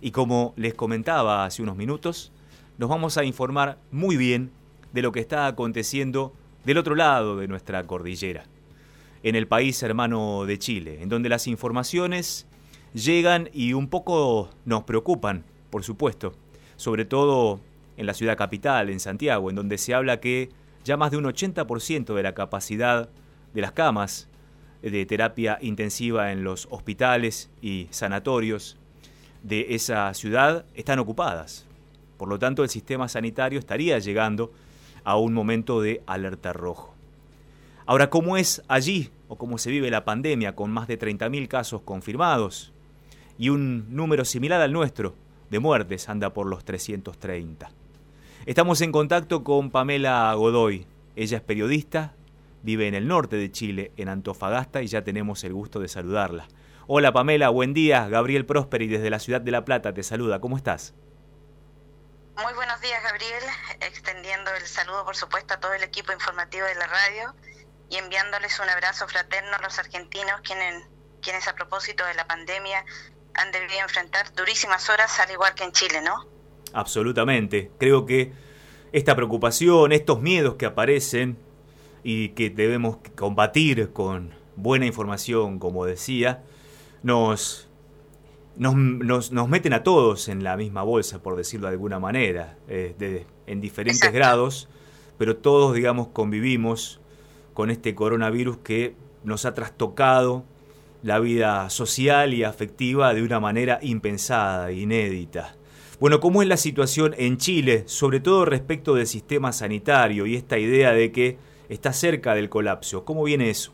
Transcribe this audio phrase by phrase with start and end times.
[0.00, 2.32] Y como les comentaba hace unos minutos,
[2.78, 4.50] nos vamos a informar muy bien
[4.92, 6.32] de lo que está aconteciendo
[6.64, 8.44] del otro lado de nuestra cordillera,
[9.22, 12.46] en el país hermano de Chile, en donde las informaciones
[12.94, 16.32] llegan y un poco nos preocupan, por supuesto,
[16.76, 17.60] sobre todo
[17.96, 20.48] en la ciudad capital, en Santiago, en donde se habla que
[20.84, 23.10] ya más de un 80% de la capacidad
[23.52, 24.28] de las camas
[24.80, 28.79] de terapia intensiva en los hospitales y sanatorios
[29.42, 31.66] de esa ciudad están ocupadas.
[32.16, 34.52] Por lo tanto, el sistema sanitario estaría llegando
[35.04, 36.94] a un momento de alerta rojo.
[37.86, 41.82] Ahora, ¿cómo es allí o cómo se vive la pandemia con más de 30.000 casos
[41.82, 42.72] confirmados
[43.38, 45.14] y un número similar al nuestro
[45.50, 47.70] de muertes anda por los 330?
[48.46, 50.86] Estamos en contacto con Pamela Godoy.
[51.16, 52.14] Ella es periodista,
[52.62, 56.48] vive en el norte de Chile, en Antofagasta, y ya tenemos el gusto de saludarla.
[56.86, 58.08] Hola Pamela, buen día.
[58.08, 60.40] Gabriel Prosperi desde la ciudad de La Plata te saluda.
[60.40, 60.94] ¿Cómo estás?
[62.42, 63.44] Muy buenos días, Gabriel.
[63.80, 67.34] Extendiendo el saludo, por supuesto, a todo el equipo informativo de la radio
[67.90, 70.84] y enviándoles un abrazo fraterno a los argentinos, quienes,
[71.20, 72.84] quienes a propósito de la pandemia
[73.34, 76.26] han debido enfrentar durísimas horas, al igual que en Chile, ¿no?
[76.72, 77.70] Absolutamente.
[77.78, 78.32] Creo que
[78.92, 81.38] esta preocupación, estos miedos que aparecen
[82.02, 86.42] y que debemos combatir con buena información, como decía,
[87.02, 87.68] nos,
[88.56, 93.24] nos, nos, meten a todos en la misma bolsa, por decirlo de alguna manera, eh,
[93.46, 94.68] en diferentes grados,
[95.18, 97.00] pero todos, digamos, convivimos
[97.54, 100.44] con este coronavirus que nos ha trastocado
[101.02, 105.56] la vida social y afectiva de una manera impensada, inédita.
[105.98, 110.58] Bueno, ¿cómo es la situación en Chile, sobre todo respecto del sistema sanitario y esta
[110.58, 111.36] idea de que
[111.70, 113.04] está cerca del colapso?
[113.04, 113.72] ¿Cómo viene eso?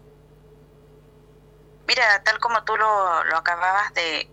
[1.89, 4.29] Mira, tal como tú lo, lo acababas de,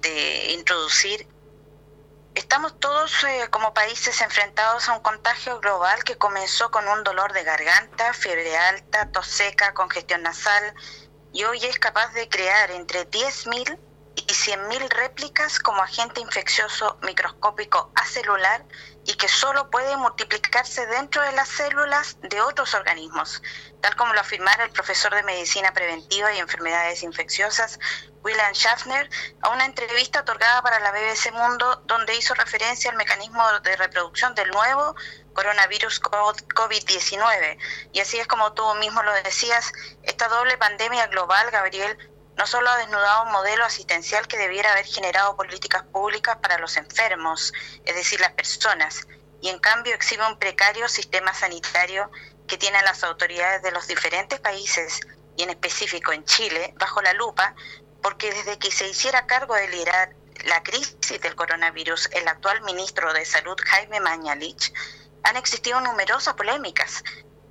[0.00, 1.26] de, introducir,
[2.34, 7.32] estamos todos eh, como países enfrentados a un contagio global que comenzó con un dolor
[7.32, 10.74] de garganta, fiebre alta, tos seca, congestión nasal,
[11.32, 13.78] y hoy es capaz de crear entre 10.000
[14.16, 18.64] y 100.000 réplicas como agente infeccioso microscópico acelular
[19.06, 23.42] y que solo puede multiplicarse dentro de las células de otros organismos,
[23.80, 27.78] tal como lo afirmara el profesor de Medicina Preventiva y Enfermedades Infecciosas,
[28.22, 29.10] William Schaffner,
[29.42, 34.34] a una entrevista otorgada para la BBC Mundo, donde hizo referencia al mecanismo de reproducción
[34.34, 34.94] del nuevo
[35.34, 37.58] coronavirus COVID-19.
[37.92, 39.70] Y así es como tú mismo lo decías,
[40.02, 41.98] esta doble pandemia global, Gabriel,
[42.36, 46.76] no solo ha desnudado un modelo asistencial que debiera haber generado políticas públicas para los
[46.76, 47.52] enfermos,
[47.84, 49.06] es decir, las personas,
[49.40, 52.10] y en cambio exhibe un precario sistema sanitario
[52.46, 55.00] que tiene a las autoridades de los diferentes países,
[55.36, 57.54] y en específico en Chile, bajo la lupa,
[58.02, 60.14] porque desde que se hiciera cargo de liderar
[60.44, 64.72] la crisis del coronavirus, el actual ministro de Salud, Jaime Mañalich,
[65.22, 67.02] han existido numerosas polémicas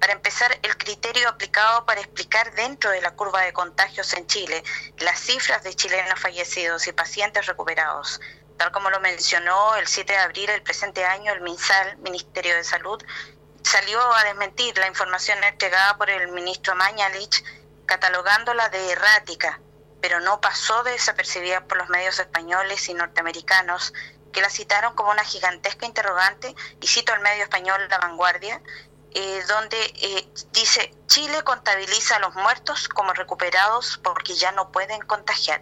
[0.04, 4.62] para empezar, el criterio aplicado para explicar dentro de la curva de contagios en Chile
[4.98, 8.20] las cifras de chilenos fallecidos y pacientes recuperados.
[8.58, 12.66] Tal como lo mencionó el 7 de abril del presente año, el MinSal, Ministerio de
[12.66, 13.02] Salud,
[13.64, 17.42] salió a desmentir la información entregada por el ministro Mañalich,
[17.86, 19.62] catalogándola de errática,
[20.02, 23.94] pero no pasó desapercibida por los medios españoles y norteamericanos,
[24.34, 28.62] que la citaron como una gigantesca interrogante, y cito al medio español La Vanguardia,
[29.14, 35.02] eh, donde eh, dice Chile contabiliza a los muertos como recuperados porque ya no pueden
[35.02, 35.62] contagiar.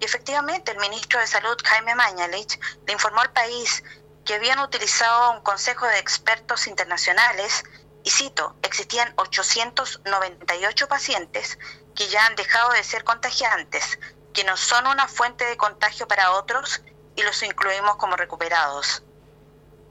[0.00, 3.84] Y efectivamente el ministro de Salud, Jaime Mañalich, le informó al país
[4.24, 7.64] que habían utilizado un consejo de expertos internacionales
[8.02, 11.58] y cito, existían 898 pacientes
[11.94, 13.98] que ya han dejado de ser contagiantes,
[14.32, 16.82] que no son una fuente de contagio para otros
[17.14, 19.02] y los incluimos como recuperados.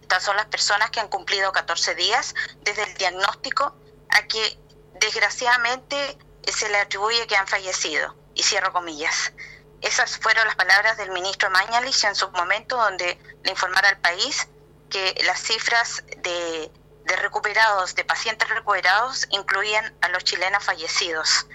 [0.10, 3.76] Estas son las personas que han cumplido 14 días desde el diagnóstico
[4.10, 4.58] a que
[4.96, 6.18] desgraciadamente
[6.52, 8.16] se le atribuye que han fallecido.
[8.34, 9.34] Y cierro comillas.
[9.82, 14.48] Esas fueron las palabras del ministro Mañalich en su momento donde le informara al país
[14.90, 16.72] que las cifras de,
[17.06, 21.46] de recuperados, de pacientes recuperados, incluían a los chilenos fallecidos.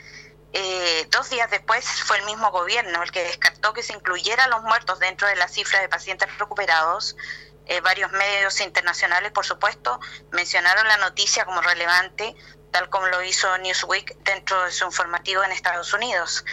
[0.52, 4.48] Eh, dos días después fue el mismo gobierno el que descartó que se incluyera a
[4.48, 7.16] los muertos dentro de la cifra de pacientes recuperados
[7.66, 10.00] eh, varios medios internacionales, por supuesto,
[10.32, 12.34] mencionaron la noticia como relevante,
[12.70, 16.44] tal como lo hizo Newsweek dentro de su informativo en Estados Unidos.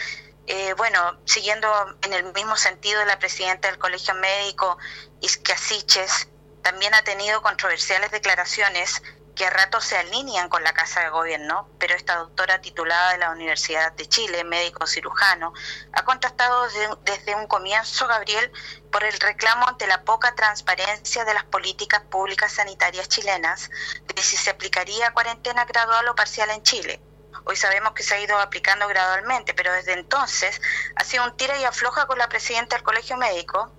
[0.46, 1.68] Eh, bueno, siguiendo
[2.02, 4.78] en el mismo sentido, la presidenta del Colegio Médico,
[5.20, 6.28] Iscasiches,
[6.62, 9.02] también ha tenido controversiales declaraciones
[9.34, 13.18] que a ratos se alinean con la Casa de Gobierno, pero esta doctora titulada de
[13.18, 15.54] la Universidad de Chile, médico cirujano,
[15.92, 16.66] ha contactado
[17.04, 18.52] desde, un comienzo, Gabriel,
[18.90, 23.70] por el reclamo ante la poca transparencia de las políticas públicas sanitarias chilenas,
[24.14, 27.00] de si se aplicaría cuarentena gradual o parcial en Chile.
[27.44, 30.60] Hoy sabemos que se ha ido aplicando gradualmente, pero desde entonces
[30.94, 33.72] ha sido un tira y afloja con la presidenta del Colegio Médico,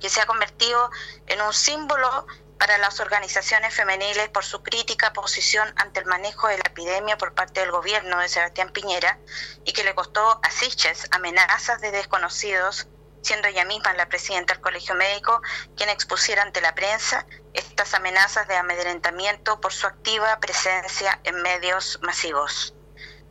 [0.00, 0.90] que se ha convertido
[1.26, 2.26] en un símbolo
[2.58, 7.34] para las organizaciones femeniles por su crítica posición ante el manejo de la epidemia por
[7.34, 9.18] parte del gobierno de Sebastián Piñera
[9.64, 12.88] y que le costó a Siches amenazas de desconocidos,
[13.22, 15.40] siendo ella misma la presidenta del Colegio Médico
[15.76, 21.98] quien expusiera ante la prensa estas amenazas de amedrentamiento por su activa presencia en medios
[22.02, 22.74] masivos.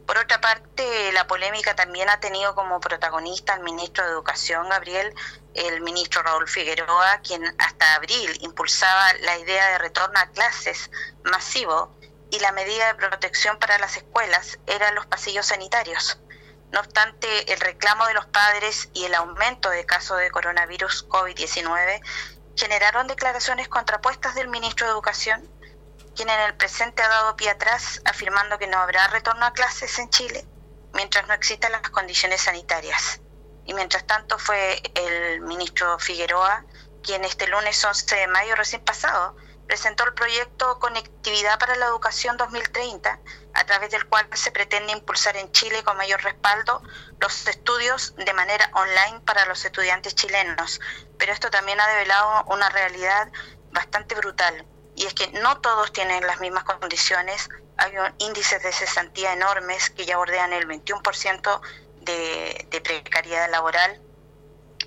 [0.08, 5.14] Por otra parte, la polémica también ha tenido como protagonista al ministro de Educación, Gabriel,
[5.58, 10.90] el ministro Raúl Figueroa, quien hasta abril impulsaba la idea de retorno a clases
[11.24, 11.98] masivo
[12.30, 16.20] y la medida de protección para las escuelas eran los pasillos sanitarios.
[16.72, 22.02] No obstante, el reclamo de los padres y el aumento de casos de coronavirus COVID-19
[22.56, 25.50] generaron declaraciones contrapuestas del ministro de Educación
[26.18, 30.00] quien en el presente ha dado pie atrás afirmando que no habrá retorno a clases
[30.00, 30.46] en Chile
[30.94, 33.22] mientras no existan las condiciones sanitarias.
[33.68, 36.66] Y mientras tanto fue el ministro Figueroa
[37.04, 39.36] quien este lunes 11 de mayo recién pasado
[39.68, 43.20] presentó el proyecto Conectividad para la Educación 2030,
[43.54, 46.82] a través del cual se pretende impulsar en Chile con mayor respaldo
[47.20, 50.80] los estudios de manera online para los estudiantes chilenos.
[51.18, 53.30] Pero esto también ha develado una realidad
[53.72, 54.66] bastante brutal
[54.96, 57.50] y es que no todos tienen las mismas condiciones.
[57.78, 61.62] Hay índices de cesantía enormes que ya bordean el 21%
[62.08, 64.02] de, precariedad laboral.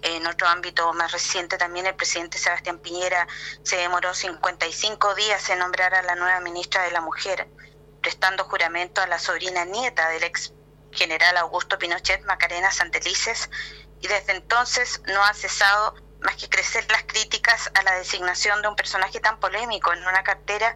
[0.03, 3.29] En otro ámbito más reciente también el presidente Sebastián Piñera
[3.63, 7.49] se demoró 55 días en nombrar a la nueva ministra de la Mujer,
[8.01, 10.55] prestando juramento a la sobrina nieta del ex
[10.91, 13.51] general Augusto Pinochet, Macarena Santelices,
[14.01, 18.69] y desde entonces no ha cesado más que crecer las críticas a la designación de
[18.69, 20.75] un personaje tan polémico en una cartera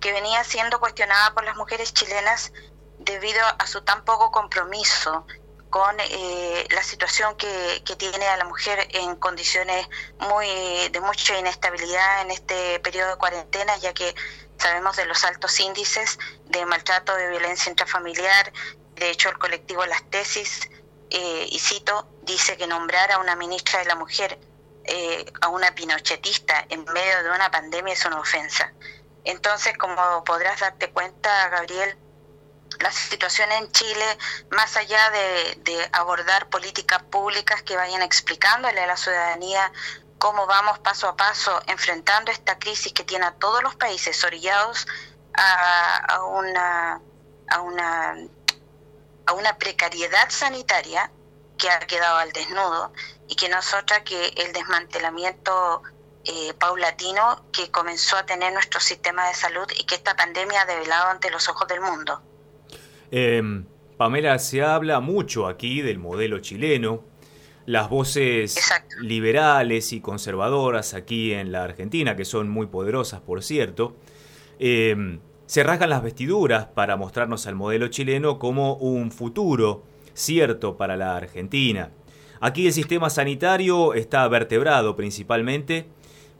[0.00, 2.52] que venía siendo cuestionada por las mujeres chilenas
[2.98, 5.26] debido a su tan poco compromiso
[5.70, 10.46] con eh, la situación que, que, tiene a la mujer en condiciones muy
[10.90, 14.14] de mucha inestabilidad en este periodo de cuarentena, ya que
[14.58, 18.52] sabemos de los altos índices de maltrato, de violencia intrafamiliar.
[18.94, 20.68] De hecho, el colectivo Las Tesis,
[21.10, 24.38] eh, y cito, dice que nombrar a una ministra de la Mujer
[24.84, 28.72] eh, a una pinochetista en medio de una pandemia es una ofensa.
[29.24, 31.98] Entonces, como podrás darte cuenta, Gabriel,
[32.80, 34.18] la situación en Chile,
[34.50, 39.72] más allá de, abordar políticas públicas que vayan explicándole a la ciudadanía
[40.18, 44.86] cómo vamos paso a paso enfrentando esta crisis que tiene a todos los países orillados
[45.34, 47.00] a, una,
[47.48, 51.10] a, una, precariedad sanitaria
[51.58, 52.92] que ha quedado al desnudo
[53.28, 55.82] y que no es otra que el desmantelamiento
[56.24, 60.66] eh, paulatino que comenzó a tener nuestro sistema de salud y que esta pandemia ha
[60.66, 62.22] develado ante los ojos del mundo.
[63.10, 63.64] Em,
[63.96, 67.04] Pamela, se habla mucho aquí del modelo chileno,
[67.64, 68.56] las voces
[69.00, 73.96] liberales y conservadoras aquí en la Argentina, que son muy poderosas, por cierto,
[74.58, 80.96] em, se rasgan las vestiduras para mostrarnos al modelo chileno como un futuro cierto para
[80.96, 81.90] la Argentina.
[82.40, 85.86] Aquí el sistema sanitario está vertebrado principalmente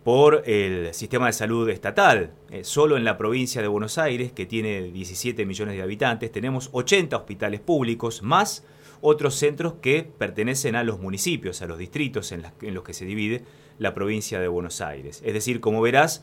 [0.06, 2.30] por el sistema de salud estatal.
[2.52, 6.68] Eh, solo en la provincia de Buenos Aires, que tiene 17 millones de habitantes, tenemos
[6.70, 8.64] 80 hospitales públicos, más
[9.00, 13.04] otros centros que pertenecen a los municipios, a los distritos en, en los que se
[13.04, 13.42] divide
[13.80, 15.22] la provincia de Buenos Aires.
[15.26, 16.22] Es decir, como verás,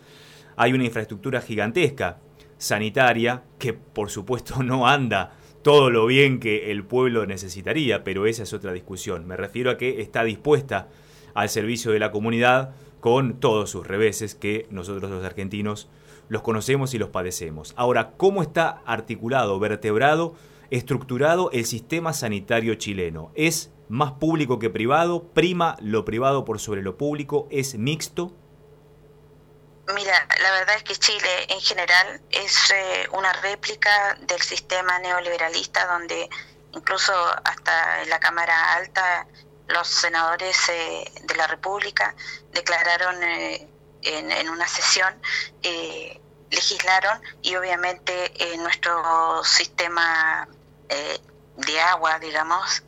[0.55, 2.19] hay una infraestructura gigantesca
[2.57, 8.43] sanitaria que por supuesto no anda todo lo bien que el pueblo necesitaría, pero esa
[8.43, 9.27] es otra discusión.
[9.27, 10.87] Me refiero a que está dispuesta
[11.33, 15.89] al servicio de la comunidad con todos sus reveses que nosotros los argentinos
[16.29, 17.73] los conocemos y los padecemos.
[17.75, 20.35] Ahora, ¿cómo está articulado, vertebrado,
[20.71, 23.31] estructurado el sistema sanitario chileno?
[23.35, 25.23] ¿Es más público que privado?
[25.33, 27.47] ¿Prima lo privado por sobre lo público?
[27.51, 28.31] ¿Es mixto?
[29.93, 35.85] Mira, la verdad es que Chile en general es eh, una réplica del sistema neoliberalista
[35.87, 36.29] donde
[36.73, 37.13] incluso
[37.43, 39.27] hasta en la Cámara Alta
[39.73, 42.15] los senadores eh, de la República
[42.51, 43.67] declararon eh,
[44.03, 45.13] en, una sesión,
[46.51, 50.47] legislaron y obviamente nuestro sistema
[50.89, 52.83] de agua, digamos,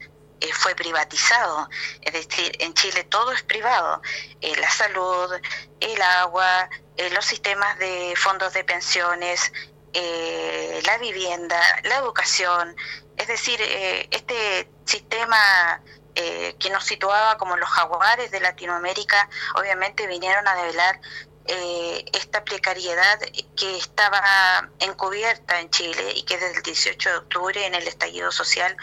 [0.54, 1.70] fue privatizado.
[2.02, 4.02] Es decir, en Chile todo es privado.
[4.42, 5.32] la salud,
[5.80, 9.52] el agua, eh, los sistemas de fondos de pensiones,
[9.92, 12.76] eh, la vivienda, la educación,
[13.18, 15.82] es decir, eh, este sistema
[16.16, 21.00] eh, que nos situaba como los jaguares de Latinoamérica, obviamente vinieron a develar
[21.48, 23.20] esta precariedad
[23.56, 28.32] que estaba encubierta en Chile y que desde el 18 de octubre en el estallido
[28.32, 28.76] social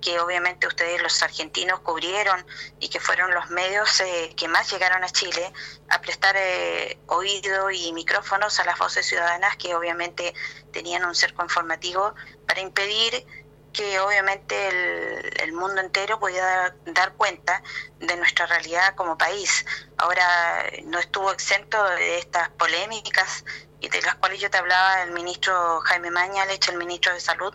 [0.00, 2.44] que obviamente ustedes los argentinos cubrieron
[2.78, 5.52] y que fueron los medios eh, que más llegaron a Chile
[5.88, 10.34] a prestar eh, oído y micrófonos a las voces ciudadanas que obviamente
[10.72, 12.14] tenían un cerco informativo
[12.46, 13.26] para impedir
[13.72, 17.62] que obviamente el, el mundo entero pudiera dar cuenta
[17.98, 19.64] de nuestra realidad como país.
[19.96, 23.44] Ahora no estuvo exento de estas polémicas
[23.80, 27.54] y de las cuales yo te hablaba el ministro Jaime Mañalich, el ministro de Salud,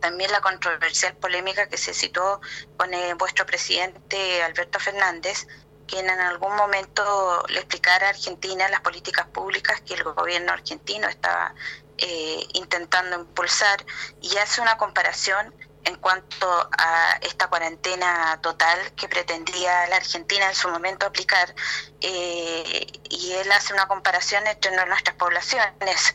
[0.00, 2.40] también la controversial polémica que se citó
[2.76, 5.46] con eh, vuestro presidente Alberto Fernández,
[5.86, 11.08] quien en algún momento le explicara a Argentina las políticas públicas que el gobierno argentino
[11.08, 11.54] estaba
[12.04, 13.86] eh, intentando impulsar
[14.20, 15.54] y hace una comparación
[15.84, 21.54] en cuanto a esta cuarentena total que pretendía la Argentina en su momento aplicar
[22.00, 26.14] eh, y él hace una comparación entre nuestras poblaciones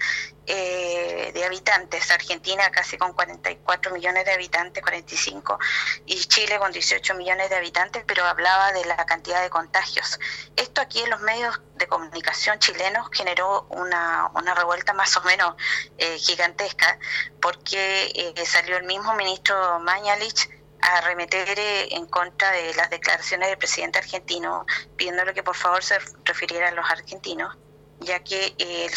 [0.50, 5.60] eh, de habitantes, Argentina casi con 44 millones de habitantes, 45,
[6.06, 10.18] y Chile con 18 millones de habitantes, pero hablaba de la cantidad de contagios.
[10.56, 15.56] Esto aquí en los medios de comunicación chilenos generó una, una revuelta más o menos
[15.98, 16.98] eh, gigantesca,
[17.42, 20.50] porque eh, salió el mismo ministro Mañalich
[20.80, 21.60] a remeter
[21.92, 26.72] en contra de las declaraciones del presidente argentino, pidiéndole que por favor se refiriera a
[26.72, 27.58] los argentinos,
[28.00, 28.94] ya que el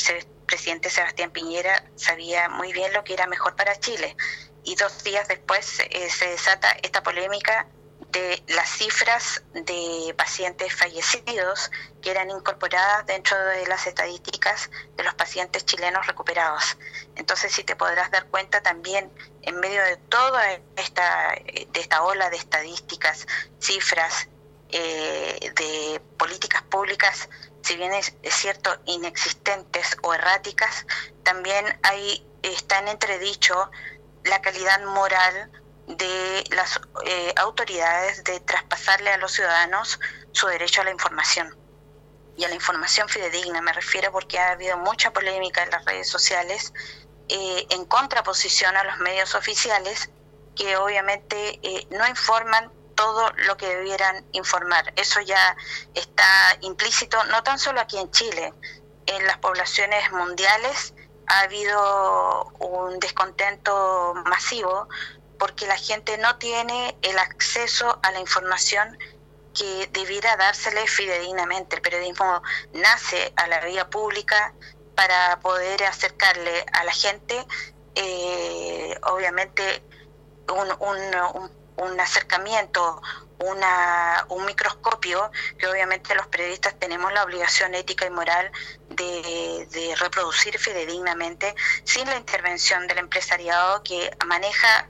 [0.51, 4.17] presidente Sebastián Piñera sabía muy bien lo que era mejor para Chile.
[4.65, 7.69] Y dos días después eh, se desata esta polémica
[8.11, 11.71] de las cifras de pacientes fallecidos
[12.03, 16.77] que eran incorporadas dentro de las estadísticas de los pacientes chilenos recuperados.
[17.15, 20.43] Entonces, si te podrás dar cuenta también, en medio de toda
[20.77, 23.29] esta, de esta ola de estadísticas,
[23.61, 24.29] cifras,
[24.73, 27.29] eh, de políticas públicas
[27.63, 30.87] si bien es, cierto, inexistentes o erráticas,
[31.23, 33.71] también hay, está en entredicho
[34.25, 35.51] la calidad moral
[35.87, 39.99] de las eh, autoridades de traspasarle a los ciudadanos
[40.33, 41.57] su derecho a la información
[42.37, 43.61] y a la información fidedigna.
[43.61, 46.73] Me refiero porque ha habido mucha polémica en las redes sociales
[47.29, 50.11] eh, en contraposición a los medios oficiales
[50.57, 54.93] que obviamente eh, no informan todo lo que debieran informar.
[54.95, 55.57] Eso ya
[55.95, 58.53] está implícito, no tan solo aquí en Chile,
[59.07, 60.93] en las poblaciones mundiales
[61.27, 64.87] ha habido un descontento masivo
[65.39, 68.99] porque la gente no tiene el acceso a la información
[69.59, 71.77] que debiera dársele fidedignamente.
[71.77, 72.43] El periodismo
[72.75, 74.53] nace a la vía pública
[74.95, 77.47] para poder acercarle a la gente,
[77.95, 79.83] eh, obviamente,
[80.51, 83.01] un, un, un acercamiento,
[83.39, 88.51] una, un microscopio que obviamente los periodistas tenemos la obligación ética y moral
[88.91, 94.89] de, de reproducir fidedignamente sin la intervención del empresariado que maneja.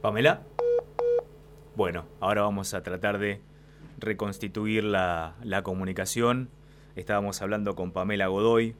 [0.00, 0.42] Pamela.
[1.74, 3.42] Bueno, ahora vamos a tratar de
[3.98, 6.50] reconstituir la, la comunicación.
[6.96, 8.76] Estábamos hablando con Pamela Godoy,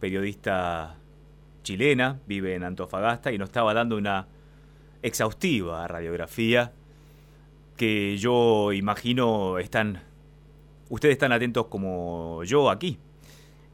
[0.00, 0.96] periodista
[1.62, 4.28] chilena, vive en Antofagasta y nos estaba dando una
[5.04, 6.72] exhaustiva radiografía
[7.76, 10.02] que yo imagino están
[10.88, 12.98] ustedes están atentos como yo aquí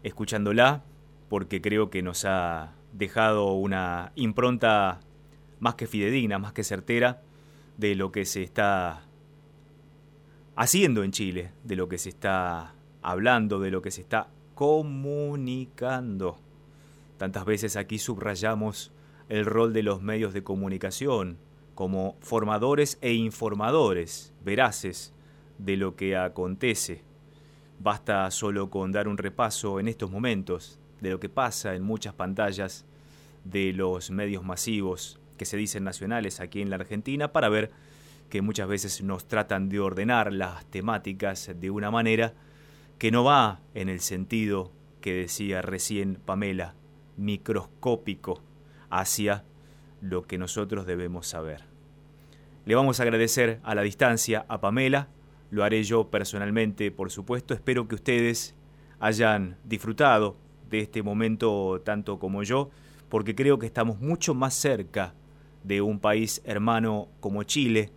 [0.02, 0.82] escuchándola
[1.28, 4.98] porque creo que nos ha dejado una impronta
[5.60, 7.22] más que fidedigna, más que certera
[7.76, 9.02] de lo que se está
[10.56, 16.38] haciendo en Chile, de lo que se está hablando, de lo que se está comunicando.
[17.18, 18.90] Tantas veces aquí subrayamos
[19.30, 21.38] el rol de los medios de comunicación
[21.76, 25.14] como formadores e informadores veraces
[25.56, 27.04] de lo que acontece.
[27.78, 32.12] Basta solo con dar un repaso en estos momentos de lo que pasa en muchas
[32.12, 32.84] pantallas
[33.44, 37.70] de los medios masivos que se dicen nacionales aquí en la Argentina para ver
[38.30, 42.34] que muchas veces nos tratan de ordenar las temáticas de una manera
[42.98, 46.74] que no va en el sentido que decía recién Pamela,
[47.16, 48.42] microscópico
[48.90, 49.44] hacia
[50.00, 51.64] lo que nosotros debemos saber.
[52.64, 55.08] Le vamos a agradecer a la distancia a Pamela,
[55.50, 58.54] lo haré yo personalmente, por supuesto, espero que ustedes
[58.98, 60.36] hayan disfrutado
[60.68, 62.70] de este momento tanto como yo,
[63.08, 65.14] porque creo que estamos mucho más cerca
[65.64, 67.90] de un país hermano como Chile,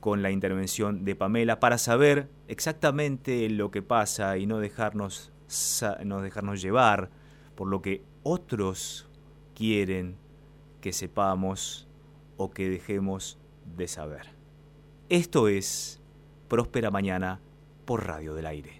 [0.00, 5.32] con la intervención de Pamela, para saber exactamente lo que pasa y no dejarnos,
[6.04, 7.10] no dejarnos llevar
[7.54, 9.08] por lo que otros
[9.54, 10.16] quieren
[10.80, 11.88] que sepamos
[12.36, 13.38] o que dejemos
[13.76, 14.26] de saber.
[15.08, 16.00] Esto es
[16.48, 17.40] Próspera Mañana
[17.84, 18.72] por Radio del Aire.